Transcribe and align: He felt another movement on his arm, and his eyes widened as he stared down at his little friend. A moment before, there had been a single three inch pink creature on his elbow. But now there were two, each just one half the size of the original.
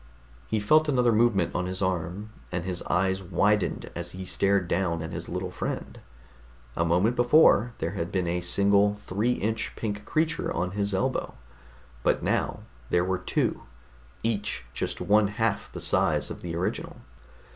He 0.47 0.59
felt 0.59 0.89
another 0.89 1.11
movement 1.11 1.53
on 1.53 1.67
his 1.67 1.79
arm, 1.79 2.31
and 2.51 2.65
his 2.65 2.81
eyes 2.89 3.21
widened 3.21 3.91
as 3.95 4.13
he 4.13 4.25
stared 4.25 4.67
down 4.67 5.03
at 5.03 5.11
his 5.11 5.29
little 5.29 5.51
friend. 5.51 5.99
A 6.75 6.83
moment 6.83 7.15
before, 7.15 7.73
there 7.77 7.91
had 7.91 8.11
been 8.11 8.25
a 8.25 8.41
single 8.41 8.95
three 8.95 9.33
inch 9.33 9.73
pink 9.75 10.03
creature 10.05 10.51
on 10.51 10.71
his 10.71 10.95
elbow. 10.95 11.35
But 12.01 12.23
now 12.23 12.61
there 12.89 13.05
were 13.05 13.19
two, 13.19 13.61
each 14.23 14.63
just 14.73 15.01
one 15.01 15.27
half 15.27 15.71
the 15.71 15.79
size 15.79 16.31
of 16.31 16.41
the 16.41 16.55
original. 16.55 16.97